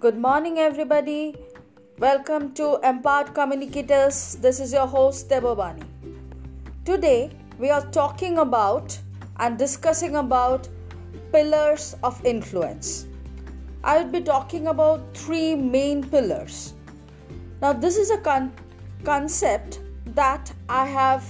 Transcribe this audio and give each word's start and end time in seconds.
Good 0.00 0.16
morning, 0.16 0.60
everybody. 0.60 1.34
Welcome 1.98 2.52
to 2.54 2.78
Empowered 2.84 3.34
Communicators. 3.34 4.36
This 4.36 4.60
is 4.60 4.72
your 4.72 4.86
host, 4.86 5.28
Debobani. 5.28 5.82
Today, 6.84 7.32
we 7.58 7.70
are 7.70 7.84
talking 7.90 8.38
about 8.38 8.96
and 9.40 9.58
discussing 9.58 10.14
about 10.14 10.68
pillars 11.32 11.96
of 12.04 12.24
influence. 12.24 13.08
I 13.82 13.98
will 13.98 14.12
be 14.12 14.20
talking 14.20 14.68
about 14.68 15.00
three 15.14 15.56
main 15.56 16.04
pillars. 16.08 16.74
Now, 17.60 17.72
this 17.72 17.96
is 17.96 18.12
a 18.12 18.18
con- 18.18 18.52
concept 19.02 19.80
that 20.14 20.52
I 20.68 20.86
have 20.86 21.24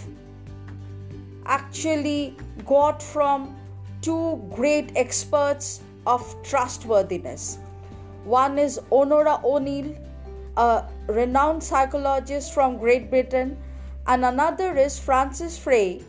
actually 1.46 2.36
got 2.66 3.02
from 3.02 3.56
two 4.02 4.46
great 4.54 4.92
experts 4.94 5.80
of 6.06 6.36
trustworthiness. 6.42 7.60
One 8.28 8.58
is 8.58 8.78
Onora 8.92 9.42
O'Neill, 9.42 9.94
a 10.58 10.84
renowned 11.06 11.64
psychologist 11.64 12.52
from 12.52 12.76
Great 12.76 13.08
Britain, 13.08 13.56
and 14.06 14.22
another 14.22 14.76
is 14.76 14.98
Frances 14.98 15.56
Frei. 15.56 16.02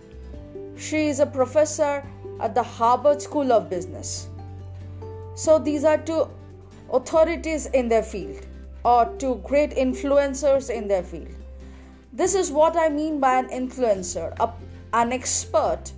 She 0.75 1.07
is 1.07 1.21
a 1.21 1.25
professor 1.25 2.03
at 2.41 2.53
the 2.53 2.61
Harvard 2.61 3.21
School 3.21 3.53
of 3.53 3.69
Business. 3.69 4.27
So 5.35 5.59
these 5.59 5.85
are 5.85 5.97
two 5.97 6.27
authorities 6.91 7.67
in 7.67 7.87
their 7.87 8.03
field 8.03 8.45
or 8.83 9.15
two 9.17 9.35
great 9.45 9.71
influencers 9.71 10.69
in 10.69 10.89
their 10.89 11.03
field. 11.03 11.33
This 12.11 12.35
is 12.35 12.51
what 12.51 12.75
I 12.75 12.89
mean 12.89 13.21
by 13.21 13.35
an 13.35 13.47
influencer, 13.47 14.35
a, 14.41 14.51
an 14.91 15.13
expert. 15.13 15.93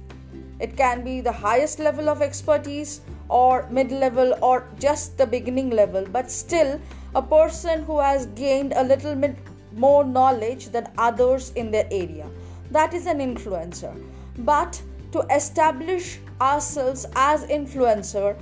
It 0.59 0.77
can 0.77 1.03
be 1.03 1.19
the 1.19 1.31
highest 1.31 1.79
level 1.79 2.09
of 2.09 2.21
expertise 2.21 3.01
or 3.31 3.67
mid 3.71 3.91
level 3.91 4.37
or 4.41 4.67
just 4.79 5.17
the 5.17 5.25
beginning 5.25 5.69
level, 5.71 6.05
but 6.11 6.29
still 6.29 6.79
a 7.15 7.21
person 7.21 7.83
who 7.83 7.99
has 7.99 8.25
gained 8.27 8.73
a 8.75 8.83
little 8.83 9.15
bit 9.15 9.37
more 9.73 10.03
knowledge 10.03 10.67
than 10.69 10.87
others 10.97 11.51
in 11.55 11.71
their 11.71 11.87
area. 11.91 12.29
That 12.71 12.93
is 12.93 13.05
an 13.05 13.19
influencer. 13.19 13.93
But 14.39 14.81
to 15.13 15.21
establish 15.35 16.19
ourselves 16.39 17.05
as 17.15 17.45
influencer, 17.45 18.37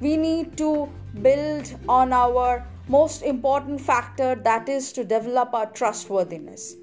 we 0.00 0.16
need 0.16 0.56
to 0.58 0.88
build 1.22 1.74
on 1.88 2.12
our 2.12 2.64
most 2.88 3.22
important 3.22 3.80
factor 3.80 4.34
that 4.34 4.68
is 4.68 4.92
to 4.92 5.04
develop 5.04 5.52
our 5.54 5.66
trustworthiness. 5.66 6.76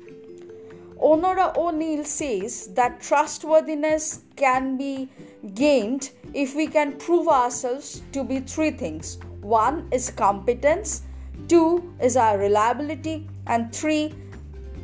Onora 1.00 1.56
O'Neill 1.58 2.06
says 2.06 2.68
that 2.74 3.02
trustworthiness 3.02 4.22
can 4.36 4.78
be 4.78 5.10
gained 5.54 6.12
if 6.34 6.56
we 6.56 6.68
can 6.68 6.94
prove 6.94 7.28
ourselves 7.28 8.02
to 8.14 8.24
be 8.24 8.40
three 8.40 8.72
things. 8.72 9.18
One 9.42 9.88
is 9.92 10.10
competence, 10.10 11.04
two 11.48 11.94
is 12.02 12.16
our 12.16 12.38
reliability, 12.38 13.28
and 13.48 13.76
three 13.76 14.14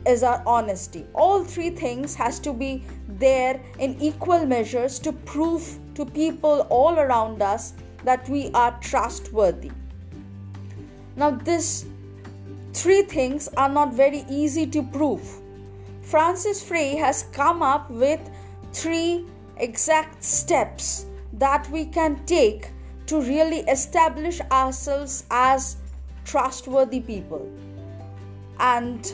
is 0.05 0.23
our 0.23 0.43
honesty. 0.45 1.05
All 1.13 1.43
three 1.43 1.69
things 1.69 2.15
has 2.15 2.39
to 2.41 2.53
be 2.53 2.83
there 3.07 3.61
in 3.79 3.99
equal 4.01 4.45
measures 4.45 4.99
to 4.99 5.13
prove 5.13 5.79
to 5.95 6.05
people 6.05 6.67
all 6.69 6.99
around 6.99 7.41
us 7.41 7.73
that 8.03 8.27
we 8.27 8.51
are 8.53 8.77
trustworthy. 8.81 9.71
Now 11.15 11.31
these 11.31 11.85
three 12.73 13.03
things 13.03 13.47
are 13.55 13.69
not 13.69 13.93
very 13.93 14.25
easy 14.29 14.65
to 14.67 14.83
prove 14.83 15.40
Frances 16.01 16.61
Frei 16.63 16.95
has 16.95 17.23
come 17.31 17.61
up 17.61 17.89
with 17.89 18.19
three 18.73 19.25
exact 19.57 20.23
steps 20.23 21.05
that 21.33 21.69
we 21.71 21.85
can 21.85 22.23
take 22.25 22.69
to 23.05 23.21
really 23.21 23.59
establish 23.61 24.41
ourselves 24.51 25.25
as 25.31 25.77
trustworthy 26.25 26.99
people. 26.99 27.49
And 28.59 29.11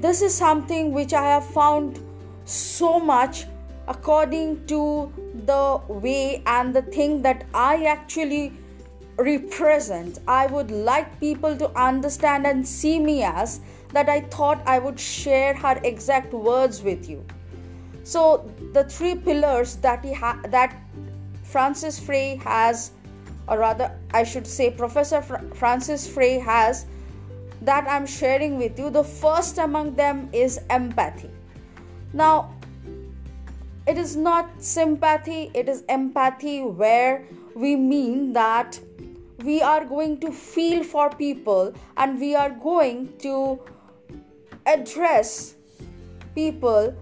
this 0.00 0.22
is 0.22 0.34
something 0.34 0.92
which 0.92 1.12
I 1.12 1.24
have 1.24 1.46
found 1.46 2.00
so 2.44 2.98
much 2.98 3.46
according 3.88 4.66
to 4.66 5.12
the 5.46 5.80
way 5.88 6.42
and 6.46 6.74
the 6.74 6.82
thing 6.82 7.22
that 7.22 7.44
I 7.54 7.84
actually 7.84 8.52
represent. 9.16 10.18
I 10.26 10.46
would 10.46 10.70
like 10.70 11.20
people 11.20 11.56
to 11.56 11.70
understand 11.78 12.46
and 12.46 12.66
see 12.66 12.98
me 12.98 13.22
as 13.22 13.60
that 13.92 14.08
I 14.08 14.20
thought 14.20 14.62
I 14.66 14.78
would 14.78 14.98
share 14.98 15.54
her 15.54 15.80
exact 15.84 16.32
words 16.32 16.82
with 16.82 17.08
you. 17.08 17.24
So 18.04 18.50
the 18.72 18.84
three 18.84 19.14
pillars 19.14 19.76
that 19.76 20.04
he 20.04 20.12
ha- 20.12 20.40
that 20.48 20.74
Frances 21.44 21.98
Frei 21.98 22.36
has, 22.42 22.92
or 23.46 23.58
rather, 23.58 23.96
I 24.12 24.24
should 24.24 24.46
say, 24.46 24.70
Professor 24.70 25.22
Fr- 25.22 25.44
Frances 25.54 26.08
Frei 26.08 26.38
has, 26.38 26.86
that 27.60 27.86
I'm 27.88 28.06
sharing 28.06 28.58
with 28.58 28.78
you. 28.78 28.90
The 28.90 29.04
first 29.04 29.58
among 29.58 29.94
them 29.94 30.28
is 30.32 30.60
empathy. 30.70 31.30
Now, 32.12 32.54
it 33.86 33.98
is 33.98 34.16
not 34.16 34.62
sympathy; 34.62 35.50
it 35.54 35.68
is 35.68 35.84
empathy, 35.88 36.62
where 36.62 37.24
we 37.54 37.76
mean 37.76 38.32
that 38.32 38.80
we 39.44 39.60
are 39.60 39.84
going 39.84 40.18
to 40.20 40.30
feel 40.30 40.82
for 40.82 41.10
people 41.10 41.74
and 41.96 42.20
we 42.20 42.34
are 42.34 42.50
going 42.50 43.12
to 43.18 43.60
address 44.66 45.54
people 46.34 46.94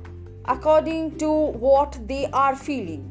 according 0.47 1.19
to 1.19 1.31
what 1.31 1.99
they 2.07 2.27
are 2.33 2.57
feeling. 2.57 3.07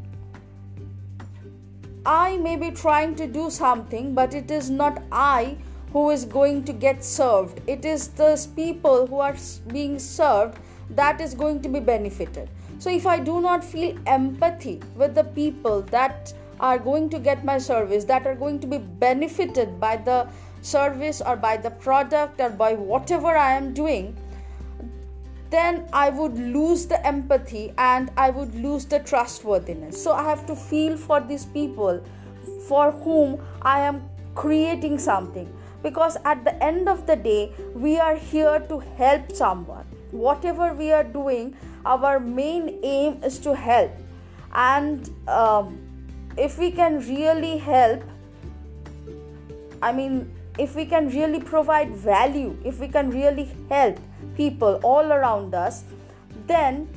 I 2.06 2.38
may 2.38 2.56
be 2.56 2.72
trying 2.72 3.16
to 3.16 3.28
do 3.28 3.50
something, 3.50 4.14
but 4.14 4.34
it 4.34 4.50
is 4.50 4.70
not 4.70 5.04
I 5.12 5.58
who 5.92 6.10
is 6.12 6.26
going 6.26 6.64
to 6.66 6.74
get 6.74 7.04
served. 7.04 7.62
It 7.68 7.86
is 7.86 8.08
those 8.10 8.48
people 8.48 9.08
who 9.08 9.20
are 9.20 9.36
being 9.68 10.00
served 10.00 10.60
that 10.92 11.22
is 11.22 11.34
going 11.34 11.62
to 11.62 11.70
be 11.70 11.80
benefited. 11.80 12.50
So, 12.80 12.90
if 12.90 13.06
I 13.06 13.20
do 13.20 13.42
not 13.42 13.64
feel 13.64 13.98
empathy 14.06 14.82
with 14.96 15.14
the 15.14 15.24
people 15.24 15.82
that 15.84 16.34
are 16.60 16.80
going 16.80 17.10
to 17.10 17.20
get 17.20 17.44
my 17.44 17.58
service, 17.58 18.06
that 18.06 18.26
are 18.26 18.36
going 18.36 18.60
to 18.60 18.68
be 18.68 18.78
benefited 18.78 19.80
by 19.80 19.98
the 19.98 20.28
service 20.62 21.22
or 21.22 21.36
by 21.36 21.58
the 21.58 21.72
product 21.72 22.40
or 22.40 22.50
by 22.50 22.74
whatever 22.74 23.28
I 23.28 23.54
am 23.54 23.74
doing, 23.74 24.16
then 25.50 25.88
I 25.92 26.10
would 26.10 26.38
lose 26.38 26.86
the 26.86 27.06
empathy 27.06 27.74
and 27.78 28.12
I 28.18 28.30
would 28.30 28.54
lose 28.56 28.86
the 28.86 29.00
trustworthiness. 29.00 30.02
So 30.02 30.14
I 30.14 30.24
have 30.24 30.46
to 30.48 30.56
feel 30.56 30.96
for 30.98 31.20
these 31.20 31.46
people 31.46 32.04
for 32.68 32.92
whom 32.92 33.42
I 33.62 33.80
am 33.80 34.08
creating 34.36 35.00
something 35.00 35.52
because 35.82 36.18
at 36.26 36.44
the 36.44 36.62
end 36.64 36.88
of 36.88 37.08
the 37.08 37.16
day, 37.16 37.52
we 37.74 37.98
are 37.98 38.16
here 38.16 38.60
to 38.70 38.80
help 38.98 39.32
someone. 39.32 39.86
Whatever 40.12 40.74
we 40.74 40.92
are 40.92 41.04
doing, 41.04 41.56
our 41.86 42.20
main 42.20 42.80
aim 42.84 43.24
is 43.24 43.40
to 43.40 43.56
help, 43.56 43.92
and 44.54 45.10
um, 45.28 45.78
if 46.38 46.58
we 46.58 46.72
can 46.72 47.00
really 47.08 47.58
help, 47.58 48.04
I 49.82 49.92
mean, 49.94 50.34
if 50.58 50.76
we 50.76 50.86
can 50.86 51.10
really 51.10 51.40
provide 51.40 51.96
value, 51.96 52.58
if 52.66 52.80
we 52.80 52.88
can 52.88 53.12
really 53.12 53.50
help, 53.70 54.00
people 54.40 54.80
all 54.84 55.14
around 55.20 55.54
us, 55.54 55.84
then 56.48 56.88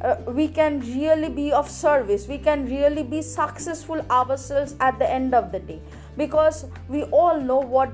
uh, 0.00 0.16
we 0.26 0.46
can 0.48 0.80
really 0.80 1.28
be 1.28 1.50
of 1.52 1.70
service. 1.70 2.28
We 2.28 2.38
can 2.38 2.66
really 2.66 3.02
be 3.02 3.22
successful 3.22 4.04
ourselves 4.10 4.76
at 4.80 4.98
the 4.98 5.10
end 5.10 5.34
of 5.34 5.50
the 5.52 5.58
day 5.58 5.80
because 6.16 6.66
we 6.88 7.02
all 7.04 7.40
know 7.40 7.58
what 7.58 7.90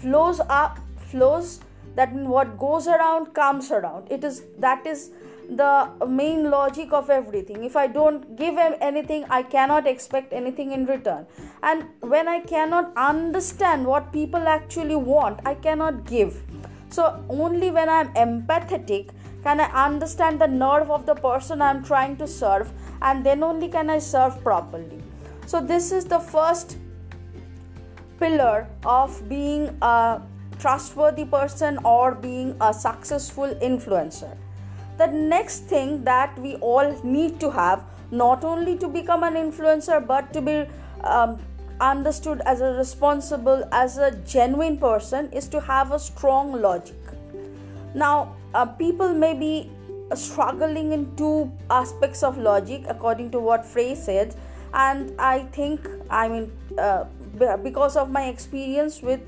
flows 0.00 0.40
up, 0.62 0.78
flows. 1.10 1.60
That 1.94 2.12
what 2.34 2.58
goes 2.58 2.86
around 2.88 3.34
comes 3.34 3.70
around. 3.70 4.10
It 4.10 4.24
is 4.24 4.44
that 4.58 4.86
is 4.86 5.10
the 5.56 6.06
main 6.08 6.50
logic 6.50 6.92
of 6.92 7.10
everything. 7.10 7.64
If 7.64 7.76
I 7.76 7.86
don't 7.86 8.34
give 8.36 8.56
him 8.56 8.76
anything, 8.80 9.26
I 9.28 9.42
cannot 9.42 9.86
expect 9.86 10.32
anything 10.32 10.72
in 10.72 10.86
return. 10.86 11.26
And 11.62 11.84
when 12.00 12.28
I 12.28 12.40
cannot 12.40 12.96
understand 12.96 13.86
what 13.86 14.10
people 14.10 14.48
actually 14.48 14.96
want, 14.96 15.40
I 15.44 15.54
cannot 15.54 16.06
give 16.06 16.42
so, 16.92 17.24
only 17.30 17.70
when 17.70 17.88
I'm 17.88 18.12
empathetic 18.12 19.08
can 19.42 19.60
I 19.60 19.86
understand 19.86 20.40
the 20.40 20.46
nerve 20.46 20.90
of 20.90 21.06
the 21.06 21.14
person 21.14 21.62
I'm 21.62 21.82
trying 21.82 22.16
to 22.18 22.26
serve, 22.28 22.70
and 23.00 23.24
then 23.24 23.42
only 23.42 23.68
can 23.68 23.88
I 23.88 23.98
serve 23.98 24.42
properly. 24.42 25.02
So, 25.46 25.60
this 25.60 25.90
is 25.90 26.04
the 26.04 26.20
first 26.20 26.76
pillar 28.20 28.68
of 28.84 29.26
being 29.28 29.76
a 29.80 30.20
trustworthy 30.58 31.24
person 31.24 31.78
or 31.82 32.14
being 32.14 32.54
a 32.60 32.74
successful 32.74 33.54
influencer. 33.70 34.36
The 34.98 35.06
next 35.06 35.60
thing 35.60 36.04
that 36.04 36.38
we 36.38 36.56
all 36.56 36.94
need 37.02 37.40
to 37.40 37.50
have, 37.50 37.84
not 38.10 38.44
only 38.44 38.76
to 38.76 38.86
become 38.86 39.22
an 39.22 39.34
influencer, 39.34 40.06
but 40.06 40.32
to 40.34 40.42
be 40.42 40.66
um, 41.04 41.40
understood 41.90 42.40
as 42.46 42.60
a 42.60 42.72
responsible, 42.72 43.68
as 43.72 43.98
a 43.98 44.12
genuine 44.34 44.78
person, 44.78 45.30
is 45.32 45.48
to 45.48 45.60
have 45.60 45.92
a 45.92 45.98
strong 45.98 46.52
logic. 46.60 46.96
Now, 47.94 48.36
uh, 48.54 48.66
people 48.66 49.12
may 49.12 49.34
be 49.34 49.70
struggling 50.14 50.92
in 50.92 51.14
two 51.16 51.50
aspects 51.70 52.22
of 52.22 52.38
logic 52.38 52.84
according 52.88 53.30
to 53.32 53.40
what 53.40 53.64
Frei 53.66 53.94
said, 53.94 54.34
and 54.74 55.12
I 55.18 55.40
think, 55.52 55.86
I 56.08 56.28
mean, 56.28 56.52
uh, 56.78 57.04
because 57.62 57.96
of 57.96 58.10
my 58.10 58.26
experience 58.28 59.02
with 59.02 59.20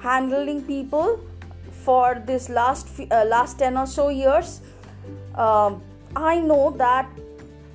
handling 0.00 0.62
people 0.62 1.20
for 1.84 2.22
this 2.26 2.48
last 2.48 2.88
uh, 3.10 3.24
last 3.24 3.58
10 3.58 3.76
or 3.76 3.86
so 3.86 4.08
years 4.08 4.60
um, 5.34 5.82
i 6.16 6.38
know 6.38 6.70
that 6.76 7.08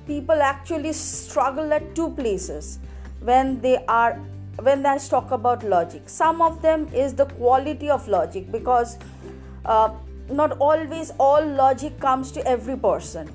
people 0.06 0.42
actually 0.42 0.92
struggle 0.92 1.72
at 1.72 1.94
two 1.94 2.10
places 2.10 2.78
when 3.24 3.60
they 3.60 3.76
are 3.86 4.14
when 4.62 4.82
they 4.82 4.96
talk 5.10 5.30
about 5.30 5.64
logic. 5.64 6.08
Some 6.08 6.40
of 6.40 6.62
them 6.62 6.88
is 6.94 7.14
the 7.14 7.26
quality 7.26 7.90
of 7.90 8.06
logic 8.06 8.50
because 8.52 8.98
uh, 9.64 9.92
not 10.28 10.52
always 10.58 11.10
all 11.18 11.44
logic 11.44 11.98
comes 12.00 12.30
to 12.32 12.46
every 12.46 12.76
person. 12.76 13.30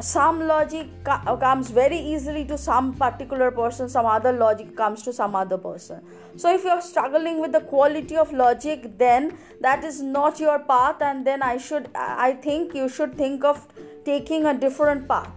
Some 0.00 0.46
logic 0.46 0.86
co- 1.02 1.36
comes 1.38 1.70
very 1.70 1.98
easily 1.98 2.44
to 2.44 2.56
some 2.56 2.92
particular 2.94 3.50
person 3.50 3.88
some 3.88 4.06
other 4.06 4.32
logic 4.32 4.76
comes 4.76 5.02
to 5.02 5.12
some 5.12 5.34
other 5.34 5.58
person. 5.58 6.00
So 6.36 6.54
if 6.54 6.62
you're 6.62 6.80
struggling 6.80 7.40
with 7.40 7.50
the 7.50 7.62
quality 7.62 8.16
of 8.16 8.32
logic 8.32 8.96
then 8.96 9.36
that 9.60 9.82
is 9.82 10.00
not 10.00 10.38
your 10.38 10.60
path 10.60 11.02
and 11.02 11.26
then 11.26 11.42
i 11.42 11.56
should 11.56 11.90
i 11.96 12.30
think 12.46 12.76
you 12.76 12.88
should 12.88 13.16
think 13.16 13.44
of 13.44 13.66
taking 14.04 14.46
a 14.46 14.54
different 14.54 15.08
path. 15.08 15.32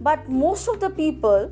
But 0.00 0.26
most 0.28 0.68
of 0.68 0.80
the 0.80 0.88
people 0.88 1.50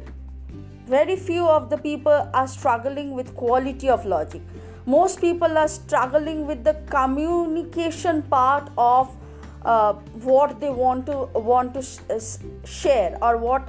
very 0.86 1.16
few 1.16 1.46
of 1.46 1.70
the 1.70 1.78
people 1.78 2.30
are 2.34 2.46
struggling 2.46 3.14
with 3.14 3.34
quality 3.34 3.88
of 3.88 4.04
logic. 4.04 4.42
Most 4.86 5.20
people 5.20 5.56
are 5.56 5.68
struggling 5.68 6.46
with 6.46 6.62
the 6.62 6.74
communication 6.90 8.22
part 8.22 8.68
of 8.76 9.16
uh, 9.64 9.94
what 10.28 10.60
they 10.60 10.68
want 10.68 11.06
to 11.06 11.16
want 11.52 11.72
to 11.72 11.80
sh- 11.80 11.98
uh, 12.10 12.20
share 12.66 13.16
or 13.22 13.38
what 13.38 13.66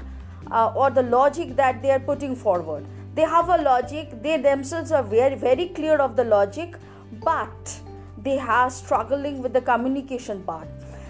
uh, 0.52 0.74
or 0.76 0.90
the 0.90 1.04
logic 1.04 1.56
that 1.56 1.82
they 1.82 1.92
are 1.92 2.02
putting 2.02 2.36
forward. 2.36 2.86
They 3.16 3.22
have 3.22 3.48
a 3.48 3.58
logic 3.62 4.22
they 4.22 4.38
themselves 4.38 4.92
are 4.92 5.04
very 5.04 5.36
very 5.36 5.70
clear 5.70 5.98
of 6.00 6.18
the 6.18 6.26
logic 6.26 6.76
but 7.24 7.80
they 8.18 8.38
are 8.40 8.70
struggling 8.70 9.42
with 9.42 9.54
the 9.54 9.62
communication 9.62 10.44
part. 10.44 10.68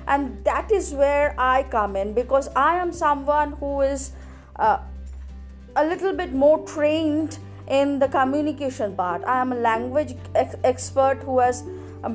And 0.08 0.46
that 0.46 0.72
is 0.72 0.94
where 0.94 1.34
i 1.40 1.64
come 1.64 1.96
in 1.96 2.14
because 2.14 2.48
i 2.56 2.76
am 2.76 2.92
someone 2.92 3.54
who 3.54 3.82
is 3.82 4.12
uh, 4.58 4.78
a 5.76 5.86
little 5.86 6.14
bit 6.14 6.34
more 6.34 6.60
trained 6.66 7.38
in 7.68 8.00
the 8.00 8.08
communication 8.08 8.96
part. 8.96 9.24
I 9.26 9.42
am 9.42 9.52
a 9.52 9.56
language 9.56 10.16
ex- 10.36 10.56
expert 10.64 11.24
who 11.24 11.40
has 11.40 11.64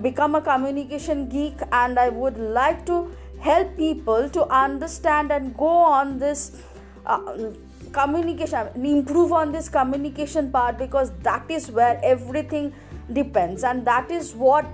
become 0.02 0.34
a 0.34 0.40
communication 0.40 1.28
geek 1.28 1.54
and 1.72 1.98
I 1.98 2.08
would 2.08 2.38
like 2.38 2.86
to 2.86 3.10
help 3.40 3.76
people 3.76 4.28
to 4.30 4.44
understand 4.46 5.32
and 5.32 5.56
go 5.56 5.66
on 5.66 6.18
this 6.18 6.62
uh, 7.06 7.50
communication 7.92 8.68
improve 8.84 9.32
on 9.32 9.50
this 9.50 9.68
communication 9.68 10.50
part 10.52 10.78
because 10.78 11.10
that 11.22 11.50
is 11.50 11.70
where 11.70 11.98
everything 12.04 12.72
depends 13.12 13.64
and 13.64 13.84
that 13.86 14.10
is 14.10 14.34
what 14.34 14.66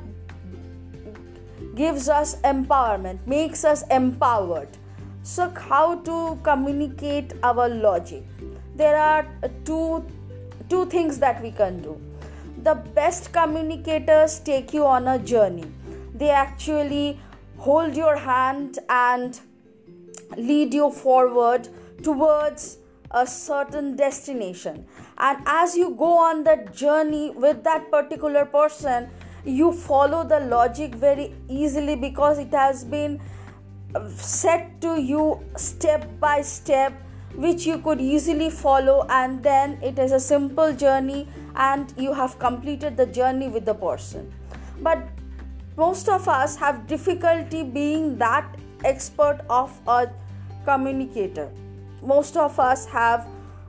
gives 1.74 2.08
us 2.08 2.36
empowerment 2.42 3.18
makes 3.26 3.64
us 3.64 3.84
empowered. 3.90 4.68
So 5.22 5.48
how 5.50 5.96
to 6.00 6.38
communicate 6.42 7.32
our 7.42 7.68
logic 7.68 8.24
there 8.76 8.96
are 8.96 9.26
uh, 9.42 9.48
two 9.64 10.04
two 10.68 10.84
things 10.86 11.18
that 11.18 11.42
we 11.42 11.50
can 11.50 11.80
do 11.82 12.00
the 12.66 12.74
best 12.94 13.32
communicators 13.32 14.40
take 14.40 14.72
you 14.74 14.84
on 14.84 15.06
a 15.06 15.18
journey. 15.18 15.66
They 16.14 16.30
actually 16.30 17.20
hold 17.58 17.94
your 17.96 18.16
hand 18.16 18.80
and 18.88 19.38
lead 20.36 20.74
you 20.74 20.90
forward 20.90 21.68
towards 22.02 22.78
a 23.12 23.24
certain 23.24 23.94
destination. 23.94 24.84
And 25.18 25.38
as 25.46 25.76
you 25.76 25.90
go 25.94 26.18
on 26.18 26.42
that 26.44 26.74
journey 26.74 27.30
with 27.30 27.62
that 27.62 27.88
particular 27.92 28.44
person, 28.44 29.10
you 29.44 29.72
follow 29.72 30.24
the 30.24 30.40
logic 30.40 30.96
very 30.96 31.34
easily 31.48 31.94
because 31.94 32.38
it 32.40 32.50
has 32.52 32.84
been 32.84 33.20
set 34.16 34.80
to 34.80 35.00
you 35.00 35.40
step 35.56 36.04
by 36.18 36.42
step 36.42 36.92
which 37.36 37.66
you 37.66 37.78
could 37.78 38.00
easily 38.00 38.48
follow 38.50 39.06
and 39.08 39.42
then 39.42 39.78
it 39.82 39.98
is 39.98 40.12
a 40.12 40.20
simple 40.20 40.72
journey 40.72 41.28
and 41.56 41.92
you 41.96 42.12
have 42.12 42.38
completed 42.38 42.96
the 42.96 43.06
journey 43.06 43.48
with 43.48 43.64
the 43.64 43.74
person. 43.74 44.32
But 44.80 45.06
most 45.76 46.08
of 46.08 46.28
us 46.28 46.56
have 46.56 46.86
difficulty 46.86 47.62
being 47.62 48.16
that 48.18 48.56
expert 48.84 49.40
of 49.50 49.78
a 49.86 50.08
communicator. 50.64 51.50
Most 52.02 52.36
of 52.36 52.58
us 52.58 52.86
have 52.86 53.26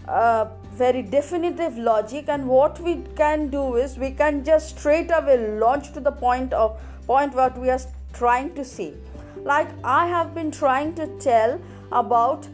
a 0.08 0.50
very 0.74 1.02
definitive 1.02 1.78
logic 1.78 2.30
and 2.30 2.48
what 2.48 2.80
we 2.80 3.04
can 3.16 3.50
do 3.50 3.76
is 3.76 3.98
we 3.98 4.12
can 4.12 4.44
just 4.44 4.78
straight 4.78 5.10
away 5.12 5.38
launch 5.60 5.92
to 5.94 6.00
the 6.00 6.12
point 6.12 6.54
of 6.54 6.80
point 7.08 7.34
what 7.34 7.58
we 7.58 7.70
are 7.70 7.80
trying 8.14 8.54
to 8.54 8.64
say 8.64 8.94
like 9.44 9.70
i 9.84 10.06
have 10.08 10.34
been 10.36 10.52
trying 10.52 10.94
to 10.94 11.08
tell 11.26 11.60
about 11.92 12.48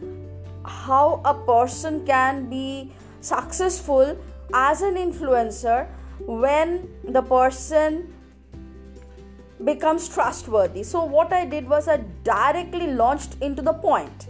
how 0.64 1.20
a 1.24 1.34
person 1.34 2.04
can 2.06 2.48
be 2.48 2.92
successful 3.20 4.16
as 4.52 4.82
an 4.82 4.94
influencer 4.94 5.86
when 6.26 6.88
the 7.08 7.22
person 7.22 8.12
becomes 9.64 10.08
trustworthy. 10.08 10.82
So, 10.82 11.04
what 11.04 11.32
I 11.32 11.44
did 11.44 11.68
was 11.68 11.88
I 11.88 11.98
directly 12.22 12.88
launched 12.88 13.36
into 13.40 13.62
the 13.62 13.72
point. 13.72 14.26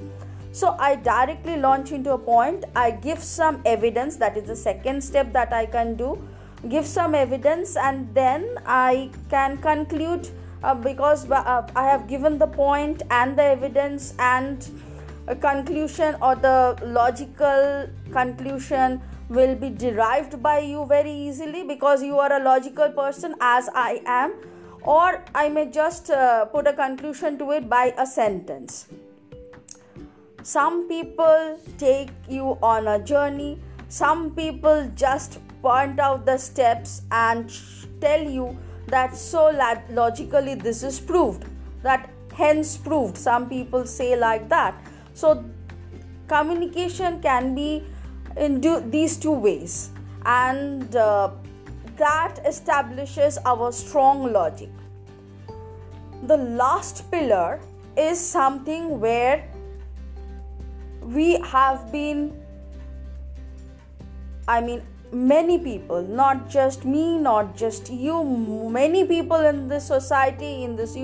So, 0.53 0.77
I 0.79 0.97
directly 0.97 1.57
launch 1.57 1.91
into 1.93 2.13
a 2.13 2.19
point, 2.19 2.65
I 2.77 2.93
give 2.93 3.23
some 3.23 3.61
evidence, 3.65 4.17
that 4.17 4.37
is 4.37 4.45
the 4.45 4.57
second 4.57 5.03
step 5.03 5.33
that 5.33 5.53
I 5.53 5.67
can 5.67 5.97
do. 5.97 6.29
Give 6.69 6.87
some 6.87 7.15
evidence, 7.15 7.77
and 7.77 8.15
then 8.15 8.57
I 8.65 9.11
can 9.29 9.59
conclude 9.59 10.29
uh, 10.63 10.75
because 10.75 11.31
uh, 11.31 11.67
I 11.75 11.85
have 11.85 12.07
given 12.09 12.39
the 12.39 12.47
point 12.47 13.03
and 13.11 13.37
the 13.37 13.43
evidence 13.43 14.15
and 14.19 14.67
a 15.27 15.35
conclusion 15.35 16.17
or 16.21 16.35
the 16.37 16.79
logical 16.85 17.89
conclusion 18.13 19.01
will 19.29 19.55
be 19.55 19.71
derived 19.71 20.43
by 20.43 20.59
you 20.59 20.85
very 20.87 21.11
easily 21.11 21.65
because 21.65 22.03
you 22.03 22.19
are 22.19 22.33
a 22.33 22.45
logical 22.45 22.91
person 22.91 23.35
as 23.41 23.71
i 23.75 24.03
am. 24.05 24.35
Or 24.83 25.25
i 25.35 25.49
may 25.49 25.71
just 25.71 26.11
uh, 26.11 26.45
put 26.47 26.67
a 26.67 26.73
conclusion 26.75 27.39
to 27.39 27.53
it 27.53 27.69
by 27.71 27.95
a 27.97 28.07
sentence. 28.07 28.87
Some 30.43 30.89
people 30.89 31.59
take 31.79 32.11
you 32.29 32.59
on 32.63 32.87
a 32.87 32.99
journey. 33.03 33.59
Some 33.89 34.35
people 34.35 34.91
just 34.95 35.39
point 35.63 35.99
out 35.99 36.27
the 36.27 36.37
steps 36.37 37.01
and 37.11 37.51
tell 37.99 38.23
you 38.23 38.59
that 38.89 39.17
so 39.17 39.51
logically 39.91 40.55
this 40.55 40.83
is 40.83 41.01
proved 41.01 41.47
that 41.83 42.11
hence 42.35 42.77
proved. 42.77 43.17
Some 43.17 43.49
people 43.49 43.87
say 43.87 44.17
like 44.17 44.51
that 44.51 44.75
so, 45.15 45.45
communication 46.27 47.21
can 47.23 47.55
be 47.55 47.85
in 48.37 48.61
do, 48.61 48.81
these 48.81 49.17
two 49.17 49.31
ways, 49.33 49.91
and 50.27 50.95
uh, 50.97 51.31
that 51.97 52.41
establishes 52.45 53.39
our 53.47 53.71
strong 53.71 54.33
logic. 54.33 54.71
The 56.25 56.37
last 56.37 57.09
pillar 57.13 57.61
is 57.97 58.19
something 58.19 58.99
where 58.99 59.49
we 61.01 61.39
have 61.41 61.93
been, 61.93 62.43
I 64.49 64.61
mean, 64.61 64.83
many 65.13 65.59
people, 65.59 66.03
not 66.03 66.49
just 66.49 66.85
me, 66.85 67.19
not 67.19 67.57
just 67.57 67.89
you, 67.89 68.25
many 68.69 69.07
people 69.07 69.37
in 69.37 69.69
this 69.69 69.87
society, 69.87 70.65
in 70.65 70.75
this 70.75 70.97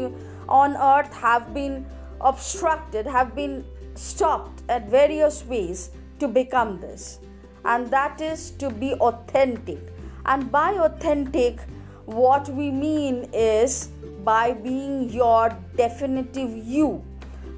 on 0.49 0.77
earth 0.77 1.13
have 1.15 1.55
been 1.55 1.87
obstructed, 2.21 3.07
have 3.07 3.37
been 3.37 3.65
stopped 4.01 4.63
at 4.69 4.89
various 4.89 5.45
ways 5.45 5.91
to 6.19 6.29
become 6.29 6.81
this, 6.81 7.19
and 7.65 7.91
that 7.91 8.21
is 8.21 8.51
to 8.63 8.71
be 8.71 8.95
authentic. 8.95 9.79
And 10.25 10.51
by 10.51 10.73
authentic, 10.75 11.61
what 12.07 12.49
we 12.49 12.71
mean 12.71 13.29
is 13.33 13.89
by 14.25 14.53
being 14.53 15.11
your 15.11 15.57
definitive 15.77 16.57
you, 16.57 17.05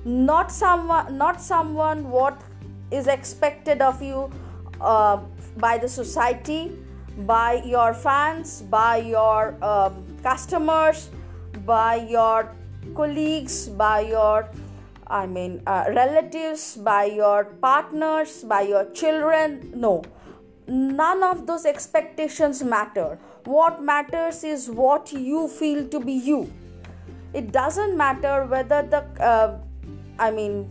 not 0.04 0.50
someone, 0.50 1.16
not 1.16 1.40
someone 1.40 2.10
what 2.10 2.40
is 2.90 3.06
expected 3.06 3.80
of 3.80 4.02
you 4.02 4.30
uh, 4.80 5.18
by 5.56 5.78
the 5.78 5.88
society, 5.88 6.72
by 7.18 7.62
your 7.64 7.94
fans, 7.94 8.62
by 8.62 8.96
your 8.96 9.56
um, 9.64 10.04
customers, 10.22 11.10
by 11.64 11.96
your 11.96 12.54
colleagues, 12.94 13.68
by 13.68 14.00
your 14.00 14.48
I 15.12 15.26
mean, 15.26 15.62
uh, 15.66 15.84
relatives, 15.88 16.76
by 16.76 17.04
your 17.04 17.44
partners, 17.44 18.44
by 18.44 18.62
your 18.62 18.90
children. 18.92 19.70
No, 19.76 20.02
none 20.66 21.22
of 21.22 21.46
those 21.46 21.66
expectations 21.66 22.62
matter. 22.62 23.18
What 23.44 23.82
matters 23.82 24.42
is 24.42 24.70
what 24.70 25.12
you 25.12 25.48
feel 25.48 25.86
to 25.88 26.00
be 26.00 26.14
you. 26.14 26.50
It 27.34 27.52
doesn't 27.52 27.94
matter 27.94 28.46
whether 28.46 28.82
the, 28.82 29.02
uh, 29.22 29.58
I 30.18 30.30
mean, 30.30 30.70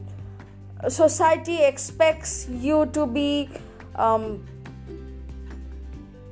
society 0.90 1.62
expects 1.62 2.48
you 2.50 2.88
to 2.94 3.06
be 3.06 3.48
um, 3.96 4.44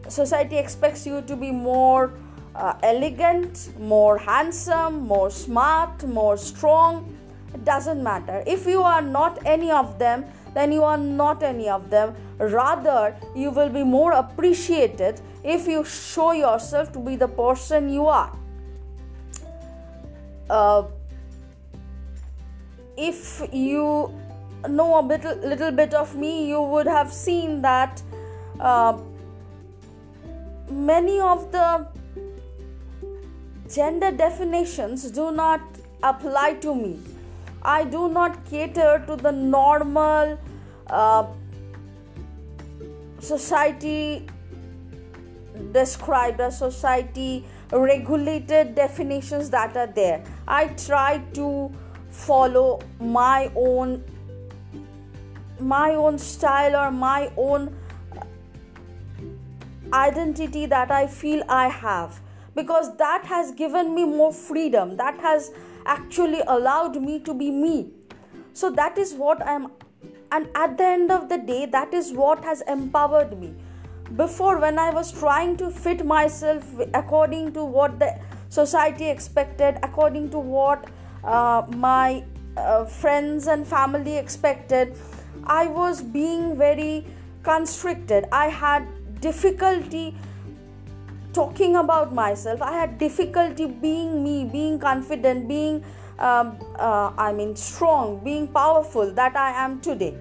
society 0.08 0.58
expects 0.58 1.06
you 1.06 1.22
to 1.22 1.36
be 1.36 1.52
more 1.52 2.14
uh, 2.56 2.74
elegant, 2.82 3.70
more 3.80 4.18
handsome, 4.18 5.02
more 5.02 5.30
smart, 5.30 6.04
more 6.08 6.38
strong. 6.38 7.16
Doesn't 7.64 8.04
matter. 8.04 8.44
If 8.48 8.66
you 8.66 8.82
are 8.82 9.02
not 9.02 9.40
any 9.46 9.72
of 9.72 10.00
them, 10.00 10.26
then 10.54 10.72
you 10.72 10.84
are 10.84 10.98
not 10.98 11.44
any 11.44 11.70
of 11.70 11.90
them. 11.90 12.16
Rather, 12.38 13.16
you 13.36 13.52
will 13.52 13.70
be 13.70 13.84
more 13.84 14.14
appreciated 14.14 15.22
if 15.44 15.68
you 15.68 15.84
show 15.84 16.32
yourself 16.32 16.92
to 16.94 17.00
be 17.00 17.16
the 17.16 17.28
person 17.28 17.90
you 17.90 18.08
are. 18.08 18.36
Uh, 20.50 20.84
if 22.98 23.42
you 23.54 24.14
know 24.68 25.00
a 25.00 25.02
little, 25.02 25.36
little 25.36 25.72
bit 25.72 25.94
of 25.94 26.16
me, 26.16 26.48
you 26.48 26.62
would 26.62 26.88
have 26.88 27.14
seen 27.14 27.62
that 27.62 28.02
uh, 28.60 28.98
many 30.70 31.20
of 31.20 31.52
the 31.52 31.88
gender 33.70 34.12
definitions 34.12 35.10
do 35.12 35.32
not 35.32 35.62
apply 36.04 36.54
to 36.56 36.74
me. 36.74 37.00
I 37.62 37.84
do 37.84 38.10
not 38.10 38.46
cater 38.46 39.04
to 39.08 39.16
the 39.16 39.32
normal 39.32 40.38
uh, 40.88 41.28
society 43.20 44.28
described 45.72 46.40
as 46.40 46.58
society 46.58 47.46
regulated 47.72 48.76
definitions 48.76 49.50
that 49.50 49.76
are 49.76 49.88
there. 49.88 50.24
I 50.48 50.68
try 50.68 51.20
to 51.34 51.72
follow 52.10 52.80
my 53.00 53.52
own 53.56 54.04
my 55.60 55.94
own 55.96 56.18
style 56.18 56.76
or 56.76 56.90
my 56.90 57.30
own 57.36 57.76
identity 59.92 60.66
that 60.66 60.90
I 60.90 61.06
feel 61.06 61.44
I 61.50 61.68
have 61.68 62.22
because 62.56 62.96
that 62.98 63.26
has 63.26 63.52
given 63.52 63.94
me 63.94 64.06
more 64.06 64.32
freedom 64.32 64.96
that 64.98 65.20
has 65.20 65.52
actually 65.96 66.42
allowed 66.56 67.02
me 67.10 67.20
to 67.20 67.34
be 67.34 67.50
me 67.52 67.76
so 68.54 68.70
that 68.70 68.98
is 68.98 69.14
what 69.14 69.46
I'm 69.46 69.68
and 70.32 70.48
at 70.64 70.78
the 70.78 70.86
end 70.86 71.12
of 71.12 71.28
the 71.30 71.38
day 71.38 71.66
that 71.78 71.94
is 71.94 72.12
what 72.14 72.44
has 72.44 72.62
empowered 72.76 73.38
me 73.40 73.54
before 74.16 74.58
when 74.60 74.80
I 74.80 74.90
was 74.92 75.12
trying 75.12 75.56
to 75.58 75.70
fit 75.70 76.06
myself 76.06 76.64
according 76.94 77.54
to 77.54 77.64
what 77.64 78.00
the 78.00 78.12
society 78.50 79.10
expected 79.10 79.80
according 79.84 80.30
to 80.32 80.40
what 80.40 80.86
uh, 81.24 81.64
my 81.70 82.24
uh, 82.58 82.86
friends 82.86 83.48
and 83.48 83.68
family 83.68 84.18
expected 84.18 84.96
I 85.46 85.66
was 85.66 86.02
being 86.02 86.58
very 86.58 87.06
constricted. 87.44 88.26
I 88.32 88.48
had 88.50 88.88
difficulty 89.22 90.16
talking 91.34 91.76
about 91.76 92.14
myself. 92.14 92.62
I 92.62 92.74
had 92.74 92.98
difficulty 92.98 93.66
being 93.66 94.24
me, 94.24 94.46
being 94.46 94.80
confident, 94.80 95.48
being, 95.48 95.84
um, 96.18 96.60
uh, 96.78 97.12
I 97.18 97.32
mean, 97.34 97.56
strong, 97.56 98.20
being 98.24 98.48
powerful 98.48 99.12
that 99.14 99.36
I 99.36 99.52
am 99.52 99.80
today. 99.82 100.18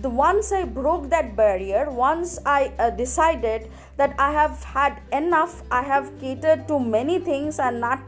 The 0.00 0.08
once 0.08 0.50
I 0.52 0.64
broke 0.64 1.10
that 1.10 1.36
barrier, 1.36 1.90
once 1.90 2.38
I 2.46 2.72
uh, 2.78 2.90
decided 2.90 3.70
that 3.96 4.14
I 4.18 4.32
have 4.32 4.62
had 4.64 5.00
enough, 5.12 5.62
I 5.70 5.82
have 5.82 6.10
catered 6.20 6.66
to 6.68 6.78
many 6.78 7.18
things, 7.18 7.58
and 7.58 7.80
not 7.80 8.00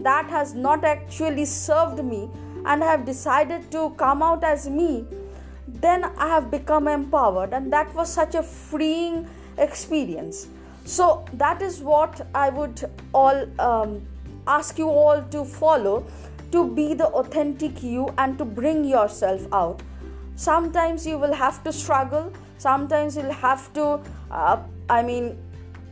that 0.00 0.30
has 0.30 0.54
not 0.54 0.84
actually 0.84 1.44
served 1.44 2.04
me, 2.04 2.30
and 2.64 2.84
I 2.84 2.86
have 2.86 3.04
decided 3.04 3.70
to 3.72 3.90
come 3.98 4.22
out 4.22 4.44
as 4.44 4.68
me 4.68 5.06
then 5.66 6.04
I 6.04 6.28
have 6.28 6.50
become 6.50 6.88
empowered, 6.88 7.52
and 7.52 7.72
that 7.72 7.94
was 7.94 8.12
such 8.12 8.34
a 8.34 8.42
freeing 8.42 9.28
experience. 9.56 10.48
So, 10.90 11.24
that 11.34 11.62
is 11.62 11.80
what 11.80 12.20
I 12.34 12.48
would 12.48 12.90
all 13.14 13.46
um, 13.60 14.02
ask 14.48 14.76
you 14.76 14.88
all 14.88 15.22
to 15.34 15.44
follow 15.44 16.04
to 16.50 16.64
be 16.78 16.94
the 16.94 17.06
authentic 17.06 17.80
you 17.80 18.12
and 18.18 18.36
to 18.38 18.44
bring 18.44 18.84
yourself 18.84 19.46
out. 19.52 19.82
Sometimes 20.34 21.06
you 21.06 21.16
will 21.16 21.32
have 21.32 21.62
to 21.62 21.72
struggle, 21.72 22.32
sometimes 22.58 23.14
you'll 23.16 23.30
have 23.30 23.72
to, 23.74 24.00
uh, 24.32 24.56
I 24.88 25.04
mean, 25.04 25.38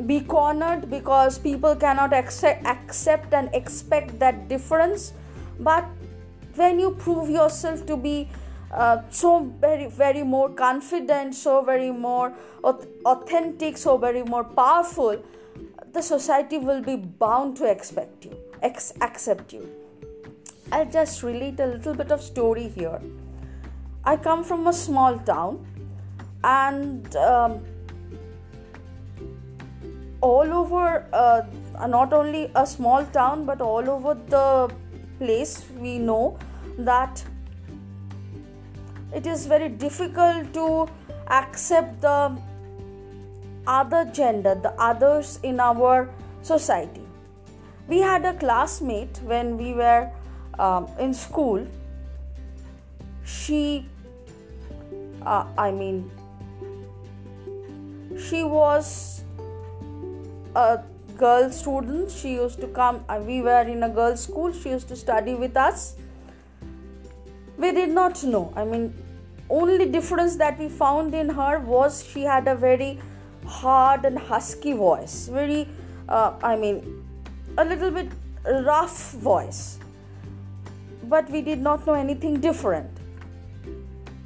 be 0.06 0.18
cornered 0.20 0.90
because 0.90 1.38
people 1.38 1.76
cannot 1.76 2.12
accept, 2.12 2.66
accept 2.66 3.32
and 3.32 3.54
expect 3.54 4.18
that 4.18 4.48
difference. 4.48 5.12
But 5.60 5.84
when 6.56 6.80
you 6.80 6.90
prove 6.90 7.30
yourself 7.30 7.86
to 7.86 7.96
be 7.96 8.28
uh, 8.72 8.98
so 9.10 9.44
very 9.60 9.86
very 9.86 10.22
more 10.22 10.50
confident 10.50 11.34
so 11.34 11.62
very 11.62 11.90
more 11.90 12.34
authentic 12.64 13.76
so 13.76 13.96
very 13.96 14.22
more 14.22 14.44
powerful 14.44 15.22
the 15.92 16.02
society 16.02 16.58
will 16.58 16.82
be 16.82 16.96
bound 16.96 17.56
to 17.56 17.64
expect 17.64 18.24
you 18.24 18.36
ex- 18.62 18.92
accept 19.00 19.52
you. 19.52 19.68
I'll 20.72 20.90
just 20.90 21.22
relate 21.22 21.60
a 21.60 21.66
little 21.66 21.94
bit 21.94 22.12
of 22.12 22.22
story 22.22 22.68
here. 22.68 23.00
I 24.04 24.16
come 24.16 24.44
from 24.44 24.66
a 24.66 24.72
small 24.72 25.18
town 25.18 25.66
and 26.44 27.16
um, 27.16 27.64
all 30.20 30.52
over 30.52 31.06
uh, 31.12 31.42
not 31.86 32.12
only 32.12 32.50
a 32.54 32.66
small 32.66 33.04
town 33.06 33.44
but 33.44 33.60
all 33.60 33.88
over 33.88 34.14
the 34.14 34.72
place 35.18 35.64
we 35.78 35.98
know 35.98 36.38
that 36.78 37.24
it 39.14 39.26
is 39.26 39.46
very 39.46 39.68
difficult 39.68 40.52
to 40.54 40.88
accept 41.30 42.00
the 42.00 42.36
other 43.66 44.04
gender, 44.06 44.54
the 44.54 44.72
others 44.80 45.38
in 45.42 45.60
our 45.60 46.08
society. 46.42 47.02
We 47.86 47.98
had 47.98 48.24
a 48.24 48.34
classmate 48.34 49.18
when 49.24 49.56
we 49.56 49.72
were 49.74 50.10
um, 50.58 50.88
in 50.98 51.14
school. 51.14 51.66
She, 53.24 53.86
uh, 55.22 55.46
I 55.56 55.70
mean, 55.70 56.10
she 58.18 58.42
was 58.42 59.22
a 60.54 60.80
girl 61.16 61.50
student. 61.50 62.10
She 62.10 62.34
used 62.34 62.60
to 62.60 62.68
come, 62.68 63.04
uh, 63.08 63.20
we 63.24 63.42
were 63.42 63.62
in 63.62 63.82
a 63.82 63.88
girls' 63.88 64.24
school. 64.24 64.52
She 64.52 64.70
used 64.70 64.88
to 64.88 64.96
study 64.96 65.34
with 65.34 65.56
us 65.56 65.97
we 67.58 67.72
did 67.72 67.90
not 67.90 68.22
know. 68.22 68.52
I 68.56 68.64
mean 68.64 68.94
only 69.50 69.86
difference 69.86 70.36
that 70.36 70.58
we 70.58 70.68
found 70.68 71.14
in 71.14 71.28
her 71.30 71.58
was 71.58 72.04
she 72.04 72.22
had 72.22 72.46
a 72.46 72.54
very 72.54 72.98
hard 73.46 74.04
and 74.04 74.18
husky 74.18 74.72
voice. 74.72 75.28
Very 75.28 75.66
uh, 76.08 76.32
i 76.42 76.56
mean 76.56 77.04
a 77.58 77.64
little 77.64 77.90
bit 77.90 78.08
rough 78.70 79.12
voice. 79.12 79.78
But 81.04 81.30
we 81.30 81.42
did 81.42 81.60
not 81.60 81.86
know 81.86 81.94
anything 81.94 82.40
different. 82.40 82.90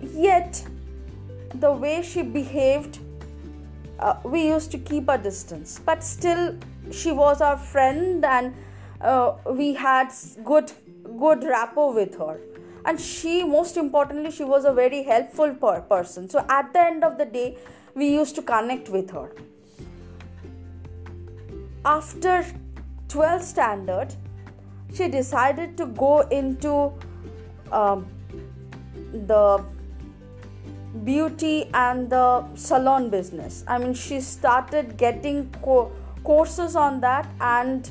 Yet 0.00 0.64
the 1.54 1.72
way 1.72 2.02
she 2.02 2.22
behaved 2.22 2.98
uh, 3.98 4.16
we 4.24 4.46
used 4.48 4.70
to 4.72 4.78
keep 4.78 5.08
a 5.08 5.16
distance. 5.16 5.80
But 5.84 6.02
still 6.02 6.56
she 6.90 7.12
was 7.12 7.40
our 7.40 7.56
friend 7.56 8.24
and 8.24 8.54
uh, 9.00 9.34
we 9.46 9.74
had 9.74 10.12
good 10.44 10.72
good 11.18 11.44
rapport 11.44 11.92
with 11.94 12.18
her 12.18 12.40
and 12.84 13.00
she 13.00 13.44
most 13.44 13.76
importantly 13.76 14.30
she 14.30 14.44
was 14.44 14.64
a 14.64 14.72
very 14.72 15.02
helpful 15.02 15.54
per- 15.54 15.80
person. 15.82 16.28
So 16.28 16.44
at 16.48 16.72
the 16.72 16.80
end 16.80 17.04
of 17.04 17.18
the 17.18 17.24
day 17.24 17.56
we 17.94 18.08
used 18.08 18.34
to 18.36 18.42
connect 18.42 18.88
with 18.88 19.10
her. 19.10 19.30
After 21.84 22.44
12th 23.08 23.42
standard 23.42 24.14
she 24.94 25.08
decided 25.08 25.76
to 25.78 25.86
go 25.86 26.20
into 26.20 26.92
um, 27.72 28.06
the 29.12 29.64
beauty 31.04 31.70
and 31.72 32.10
the 32.10 32.44
salon 32.54 33.10
business. 33.10 33.64
I 33.66 33.78
mean 33.78 33.94
she 33.94 34.20
started 34.20 34.96
getting 34.96 35.50
co- 35.62 35.92
courses 36.24 36.76
on 36.76 37.00
that 37.00 37.28
and 37.40 37.88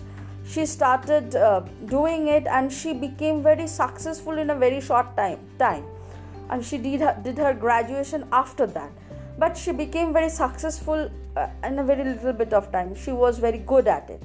she 0.52 0.66
started 0.66 1.36
uh, 1.36 1.62
doing 1.86 2.28
it 2.28 2.46
and 2.48 2.72
she 2.72 2.94
became 2.94 3.42
very 3.42 3.68
successful 3.68 4.38
in 4.38 4.50
a 4.50 4.56
very 4.56 4.82
short 4.82 5.16
time 5.16 5.40
time. 5.58 5.86
And 6.50 6.66
she 6.66 6.78
did 6.78 7.00
her, 7.00 7.18
did 7.24 7.38
her 7.38 7.54
graduation 7.54 8.26
after 8.34 8.68
that. 8.68 8.92
But 9.38 9.58
she 9.58 9.72
became 9.72 10.12
very 10.12 10.30
successful 10.30 11.10
uh, 11.38 11.48
in 11.64 11.80
a 11.80 11.84
very 11.84 12.04
little 12.04 12.34
bit 12.34 12.54
of 12.54 12.72
time. 12.72 12.94
She 12.96 13.12
was 13.12 13.40
very 13.40 13.60
good 13.60 13.88
at 13.88 14.10
it. 14.10 14.22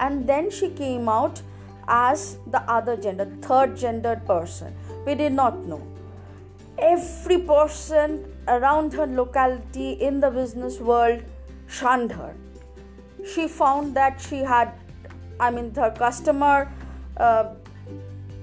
And 0.00 0.26
then 0.26 0.50
she 0.50 0.70
came 0.70 1.08
out 1.08 1.42
as 1.86 2.38
the 2.46 2.62
other 2.62 2.96
gender 2.96 3.26
third 3.42 3.76
gendered 3.76 4.26
person. 4.26 4.74
We 5.04 5.14
did 5.14 5.34
not 5.34 5.66
know. 5.66 5.82
Every 6.78 7.38
person 7.38 8.24
around 8.48 8.94
her 8.94 9.06
locality 9.06 9.92
in 9.92 10.20
the 10.20 10.30
business 10.30 10.78
world 10.78 11.22
shunned 11.68 12.12
her 12.12 12.34
she 13.24 13.48
found 13.48 13.94
that 13.94 14.20
she 14.20 14.38
had 14.38 14.72
i 15.38 15.50
mean 15.50 15.72
her 15.74 15.90
customer 15.90 16.70
uh, 17.16 17.54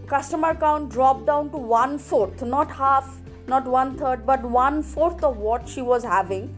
customer 0.08 0.54
count 0.56 0.90
dropped 0.90 1.26
down 1.26 1.50
to 1.52 1.58
one 1.58 1.98
fourth 1.98 2.42
not 2.44 2.72
half 2.72 3.20
not 3.48 3.66
one 3.66 3.98
third 3.98 4.26
but 4.26 4.42
one 4.44 4.82
fourth 4.84 5.24
of 5.24 5.38
what 5.38 5.68
she 5.68 5.82
was 5.82 6.04
having. 6.04 6.54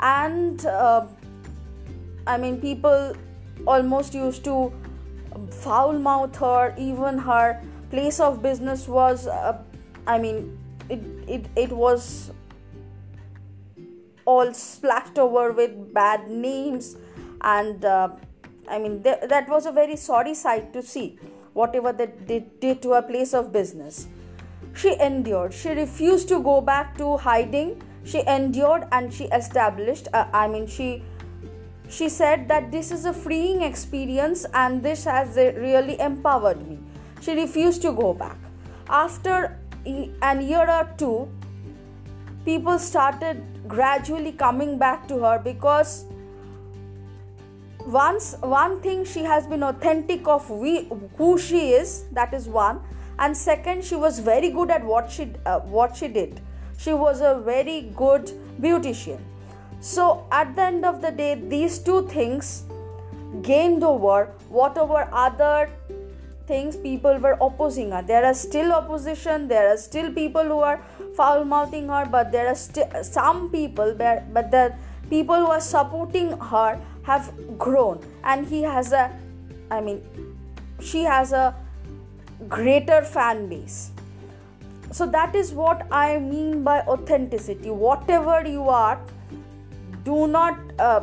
And 0.00 0.64
uh, 0.66 1.06
i 2.26 2.36
mean 2.36 2.60
people 2.60 3.14
almost 3.66 4.14
used 4.14 4.44
to 4.44 4.72
foul 5.50 5.92
mouth 5.92 6.36
her 6.36 6.74
even 6.76 7.18
her 7.18 7.62
place 7.90 8.18
of 8.20 8.42
business 8.42 8.88
was 8.88 9.26
uh, 9.26 9.58
i 10.06 10.18
mean 10.18 10.58
it, 10.88 11.00
it 11.28 11.46
it 11.56 11.72
was 11.72 12.32
all 14.24 14.52
splashed 14.52 15.18
over 15.18 15.52
with 15.52 15.94
bad 15.94 16.28
names 16.28 16.96
and 17.42 17.84
uh, 17.84 18.08
i 18.68 18.78
mean 18.78 19.02
th- 19.02 19.28
that 19.28 19.48
was 19.48 19.66
a 19.66 19.72
very 19.72 19.96
sorry 19.96 20.34
sight 20.34 20.72
to 20.72 20.82
see 20.82 21.18
whatever 21.52 21.92
they 21.92 22.06
did, 22.26 22.60
did 22.60 22.82
to 22.82 22.92
her 22.92 23.02
place 23.02 23.34
of 23.34 23.52
business. 23.52 24.06
She 24.74 24.98
endured. 24.98 25.52
She 25.52 25.68
refused 25.70 26.28
to 26.28 26.40
go 26.40 26.62
back 26.62 26.96
to 26.96 27.18
hiding. 27.18 27.82
She 28.04 28.22
endured 28.26 28.88
and 28.90 29.12
she 29.12 29.24
established 29.24 30.08
uh, 30.12 30.26
i 30.32 30.48
mean 30.48 30.66
she 30.66 31.02
she 31.88 32.08
said 32.08 32.48
that 32.48 32.70
this 32.72 32.90
is 32.90 33.04
a 33.04 33.12
freeing 33.12 33.62
experience 33.62 34.46
and 34.54 34.82
this 34.82 35.04
has 35.04 35.36
really 35.36 36.00
empowered 36.00 36.66
me. 36.66 36.78
She 37.20 37.34
refused 37.34 37.82
to 37.82 37.92
go 37.92 38.14
back. 38.14 38.38
After 38.88 39.58
an 39.84 40.40
year 40.40 40.68
or 40.68 40.88
two 40.96 41.28
people 42.46 42.78
started 42.78 43.42
gradually 43.68 44.32
coming 44.32 44.78
back 44.78 45.06
to 45.08 45.18
her 45.18 45.38
because 45.38 46.06
once 47.86 48.36
one 48.40 48.80
thing 48.80 49.04
she 49.04 49.24
has 49.24 49.46
been 49.46 49.62
authentic 49.62 50.26
of 50.28 50.48
we, 50.50 50.88
who 51.16 51.38
she 51.38 51.70
is 51.72 52.04
that 52.12 52.32
is 52.32 52.48
one. 52.48 52.80
And 53.18 53.36
second 53.36 53.84
she 53.84 53.96
was 53.96 54.18
very 54.18 54.50
good 54.50 54.70
at 54.70 54.84
what 54.84 55.10
she 55.10 55.32
uh, 55.46 55.60
what 55.60 55.96
she 55.96 56.08
did. 56.08 56.40
She 56.78 56.92
was 56.92 57.20
a 57.20 57.40
very 57.44 57.92
good 57.94 58.30
beautician. 58.60 59.20
So 59.80 60.26
at 60.30 60.54
the 60.54 60.62
end 60.62 60.84
of 60.84 61.02
the 61.02 61.10
day 61.10 61.34
these 61.34 61.78
two 61.78 62.08
things 62.08 62.64
gained 63.42 63.82
over 63.82 64.26
whatever 64.48 65.08
other 65.12 65.70
things 66.46 66.76
people 66.76 67.18
were 67.18 67.36
opposing 67.40 67.90
her. 67.90 68.02
There 68.02 68.24
are 68.24 68.34
still 68.34 68.72
opposition 68.72 69.48
there 69.48 69.68
are 69.72 69.76
still 69.76 70.12
people 70.12 70.44
who 70.44 70.58
are 70.58 70.80
foul 71.16 71.44
mouthing 71.44 71.88
her 71.88 72.06
but 72.06 72.32
there 72.32 72.48
are 72.48 72.54
still 72.54 72.88
some 73.02 73.50
people 73.50 73.94
but 73.94 74.50
the 74.50 74.74
people 75.10 75.36
who 75.36 75.46
are 75.46 75.60
supporting 75.60 76.30
her 76.38 76.80
have 77.02 77.32
grown. 77.58 78.00
And 78.24 78.46
he 78.46 78.62
has 78.62 78.92
a 78.92 79.10
i 79.70 79.80
mean 79.80 80.02
she 80.80 81.02
has 81.02 81.32
a 81.32 81.54
greater 82.48 83.02
fan 83.02 83.48
base. 83.48 83.90
So 84.90 85.06
that 85.06 85.34
is 85.34 85.52
what 85.52 85.86
i 85.90 86.18
mean 86.18 86.62
by 86.62 86.80
authenticity. 86.80 87.70
Whatever 87.70 88.46
you 88.46 88.68
are 88.68 89.00
do 90.04 90.26
not 90.26 90.58
uh, 90.78 91.00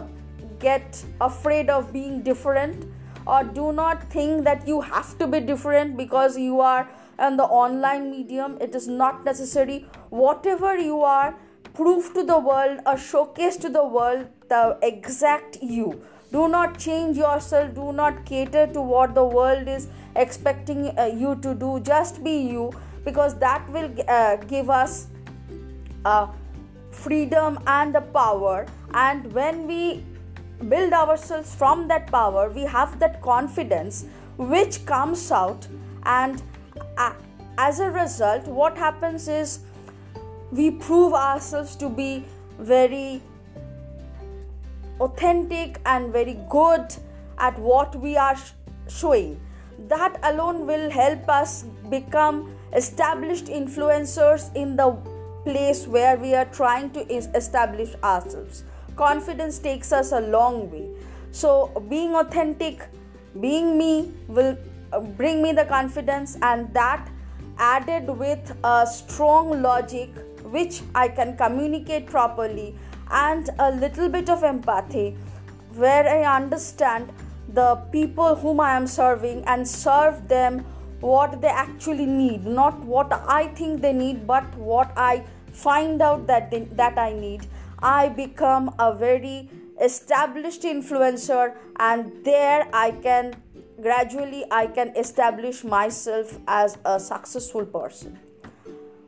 get 0.60 1.04
afraid 1.22 1.70
of 1.70 1.92
being 1.94 2.22
different 2.22 2.86
or 3.26 3.44
do 3.44 3.72
not 3.72 4.04
think 4.12 4.44
that 4.44 4.68
you 4.68 4.82
have 4.82 5.18
to 5.20 5.28
be 5.28 5.40
different 5.40 5.96
because 5.98 6.38
you 6.38 6.60
are 6.60 6.90
on 7.20 7.38
the 7.38 7.44
online 7.44 8.10
medium. 8.10 8.58
It 8.60 8.76
is 8.76 8.88
not 8.88 9.24
necessary. 9.26 9.86
Whatever 10.10 10.78
you 10.78 11.02
are 11.02 11.36
prove 11.74 12.14
to 12.14 12.24
the 12.24 12.40
world 12.40 12.80
or 12.86 12.98
showcase 12.98 13.58
to 13.58 13.70
the 13.70 13.84
world 13.84 14.28
the 14.50 14.78
exact 14.82 15.62
you. 15.62 16.04
Do 16.32 16.48
not 16.48 16.78
change 16.78 17.18
yourself. 17.18 17.74
Do 17.74 17.92
not 17.92 18.26
cater 18.26 18.68
to 18.68 18.82
what 18.82 19.16
the 19.16 19.24
world 19.24 19.68
is 19.68 19.88
expecting 20.16 20.98
uh, 20.98 21.06
you 21.06 21.36
to 21.42 21.56
do. 21.56 21.80
Just 21.80 22.24
be 22.24 22.38
you 22.38 22.72
because 23.04 23.38
that 23.40 23.68
will 23.70 23.90
uh, 24.08 24.36
give 24.36 24.70
us 24.70 25.08
uh, 26.06 26.28
freedom 26.92 27.60
and 27.68 27.96
the 27.96 28.02
power. 28.02 28.68
And 28.94 29.32
when 29.34 29.66
we 29.68 30.04
build 30.68 30.94
ourselves 30.94 31.56
from 31.56 31.88
that 31.88 32.08
power 32.08 32.50
we 32.50 32.64
have 32.64 33.00
that 33.00 33.22
confidence 33.22 34.06
which 34.38 34.86
comes 34.86 35.32
out. 35.32 35.68
And 36.04 36.42
as 37.58 37.80
a 37.80 37.90
result 37.90 38.46
what 38.48 38.78
happens 38.78 39.28
is 39.28 39.60
we 40.52 40.72
prove 40.72 41.14
ourselves 41.14 41.76
to 41.78 41.90
be 41.90 42.26
very 42.60 43.22
authentic 45.00 45.80
and 45.86 46.12
very 46.12 46.38
good 46.50 46.94
at 47.38 47.58
what 47.60 47.96
we 47.96 48.18
are 48.18 48.38
showing. 48.88 49.40
That 49.88 50.20
alone 50.24 50.66
will 50.68 50.90
help 50.90 51.30
us 51.30 51.64
become 51.90 52.54
established 52.74 53.46
influencers 53.46 54.54
in 54.56 54.76
the 54.76 54.92
place 55.44 55.88
where 55.88 56.18
we 56.18 56.36
are 56.36 56.46
trying 56.46 56.92
to 56.92 57.02
establish 57.10 57.96
ourselves. 58.04 58.64
Confidence 58.96 59.60
takes 59.60 59.94
us 59.94 60.12
a 60.12 60.20
long 60.20 60.70
way. 60.70 60.90
So 61.32 61.72
being 61.90 62.16
authentic 62.16 62.90
being 63.40 63.78
me 63.78 64.12
will 64.28 64.58
uh, 64.92 65.00
bring 65.00 65.42
me 65.42 65.54
the 65.54 65.66
confidence 65.66 66.38
and 66.42 66.74
that 66.74 67.08
added 67.58 68.08
with 68.08 68.56
a 68.64 68.88
strong 68.88 69.62
logic 69.62 70.10
which 70.44 70.82
i 70.96 71.08
can 71.08 71.36
communicate 71.38 72.08
properly 72.08 72.76
and 73.12 73.50
a 73.60 73.72
little 73.72 74.10
bit 74.10 74.30
of 74.30 74.44
empathy 74.44 75.18
where 75.76 76.08
i 76.08 76.36
understand 76.36 77.12
the 77.54 77.76
people 77.92 78.36
whom 78.36 78.60
i 78.60 78.76
am 78.76 78.88
serving 78.88 79.44
and 79.46 79.68
serve 79.68 80.28
them 80.28 80.60
what 81.00 81.42
they 81.42 81.48
actually 81.48 82.06
need 82.06 82.46
not 82.46 82.78
what 82.80 83.12
i 83.28 83.48
think 83.60 83.82
they 83.82 83.94
need 83.94 84.26
but 84.28 84.56
what 84.56 84.92
i 84.98 85.24
find 85.52 86.02
out 86.02 86.28
that 86.28 86.52
they, 86.52 86.60
that 86.84 86.98
i 86.98 87.12
need 87.14 87.48
I 87.82 88.10
become 88.10 88.76
a 88.78 88.94
very 88.94 89.50
established 89.82 90.64
influencer 90.64 91.56
and 91.80 92.12
there 92.26 92.68
I 92.74 92.92
can 92.92 93.36
gradually 93.82 94.44
I 94.52 94.68
can 94.68 94.90
establish 94.98 95.64
myself 95.64 96.38
as 96.48 96.78
a 96.84 97.00
successful 97.00 97.66
person. 97.66 98.20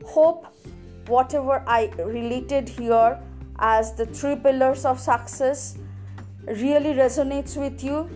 Hope 0.06 0.46
whatever 1.06 1.62
I 1.66 1.92
related 1.98 2.68
here 2.68 3.20
as 3.62 3.94
the 3.94 4.04
three 4.04 4.34
pillars 4.34 4.84
of 4.84 5.00
success 5.00 5.78
really 6.46 6.94
resonates 6.94 7.56
with 7.56 7.82
you. 7.82 8.10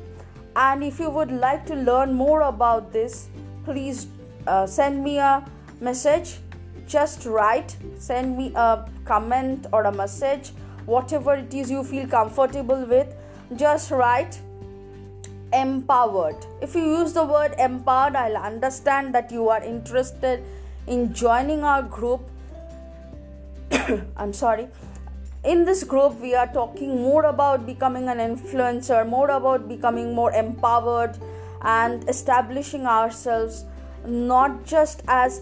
And 0.56 0.82
if 0.82 0.98
you 0.98 1.08
would 1.10 1.30
like 1.30 1.64
to 1.66 1.74
learn 1.74 2.12
more 2.12 2.42
about 2.42 2.92
this 2.92 3.28
please 3.64 4.06
uh, 4.46 4.66
send 4.66 5.02
me 5.02 5.18
a 5.18 5.44
message. 5.80 6.38
Just 6.86 7.26
write 7.26 7.76
send 7.98 8.36
me 8.38 8.52
a 8.54 8.88
comment 9.04 9.66
or 9.72 9.82
a 9.84 9.92
message 9.92 10.52
whatever 10.86 11.34
it 11.34 11.52
is 11.52 11.70
you 11.70 11.82
feel 11.84 12.06
comfortable 12.06 12.84
with. 12.84 13.14
Just 13.56 13.90
write 13.90 14.40
empowered. 15.52 16.46
If 16.60 16.74
you 16.74 16.82
use 16.98 17.12
the 17.12 17.24
word 17.24 17.54
empowered 17.58 18.16
i'll 18.16 18.36
understand 18.36 19.14
that 19.14 19.30
you 19.30 19.48
are 19.48 19.62
interested 19.62 20.42
in 20.86 21.12
joining 21.12 21.64
our 21.64 21.82
group. 21.82 22.20
I'm 24.16 24.32
sorry 24.32 24.68
in 25.46 25.64
this 25.64 25.84
group 25.84 26.20
we 26.20 26.34
are 26.34 26.48
talking 26.52 27.00
more 27.00 27.24
about 27.26 27.66
becoming 27.66 28.08
an 28.08 28.18
influencer 28.18 29.08
more 29.08 29.30
about 29.30 29.68
becoming 29.68 30.14
more 30.14 30.32
empowered 30.32 31.18
and 31.62 32.08
establishing 32.08 32.86
ourselves 32.86 33.64
not 34.06 34.64
just 34.64 35.02
as 35.08 35.40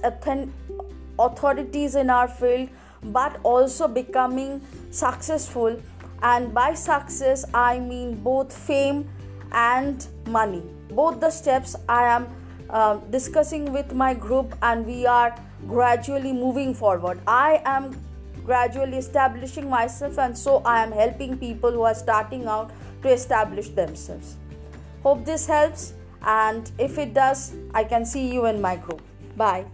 authorities 1.18 1.94
in 1.94 2.10
our 2.10 2.28
field 2.28 2.68
but 3.04 3.38
also 3.42 3.86
becoming 3.86 4.62
successful. 4.90 5.78
And 6.22 6.54
by 6.54 6.74
success 6.74 7.44
i 7.52 7.78
mean 7.78 8.14
both 8.22 8.56
fame 8.56 9.08
and 9.52 10.06
money. 10.26 10.62
Both 10.90 11.20
the 11.20 11.30
steps 11.30 11.76
i 11.88 12.04
am 12.04 12.26
uh, 12.70 12.96
discussing 13.10 13.72
with 13.72 13.92
my 13.94 14.14
group 14.14 14.54
and 14.62 14.86
we 14.86 15.06
are 15.06 15.36
gradually 15.66 16.32
moving 16.32 16.74
forward. 16.74 17.20
I 17.26 17.62
am 17.64 18.00
gradually 18.44 18.98
establishing 18.98 19.68
myself 19.68 20.18
and 20.18 20.36
so 20.36 20.58
i 20.64 20.82
am 20.82 20.92
helping 20.92 21.36
people 21.38 21.70
who 21.70 21.82
are 21.82 21.94
starting 21.94 22.46
out 22.46 22.70
to 23.02 23.12
establish 23.12 23.68
themselves. 23.68 24.36
Hope 25.02 25.24
this 25.24 25.46
helps 25.46 25.92
and 26.22 26.70
if 26.78 26.98
it 26.98 27.14
does 27.14 27.54
i 27.74 27.84
can 27.84 28.04
see 28.04 28.26
you 28.32 28.46
in 28.46 28.60
my 28.60 28.76
group. 28.76 29.02
Bye 29.36 29.64